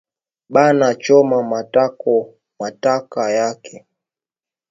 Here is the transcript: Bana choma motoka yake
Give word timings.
Bana 0.53 0.87
choma 1.03 1.37
motoka 2.61 3.23
yake 3.37 3.87